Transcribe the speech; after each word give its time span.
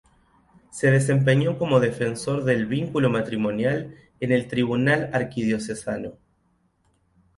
Se 0.71 0.89
desempeñó 0.89 1.59
como 1.59 1.79
defensor 1.79 2.43
del 2.43 2.65
vínculo 2.65 3.11
matrimonial 3.11 3.95
en 4.19 4.31
el 4.31 4.47
tribunal 4.47 5.11
arquidiocesano. 5.13 6.13